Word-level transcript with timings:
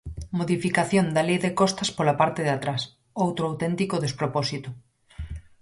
Modificación 0.39 1.05
da 1.15 1.25
Lei 1.27 1.39
de 1.45 1.51
costas 1.59 1.89
pola 1.97 2.17
parte 2.21 2.41
de 2.43 2.51
atrás, 2.57 2.81
outro 3.23 3.43
auténtico 3.49 3.95
despropósito. 4.05 4.69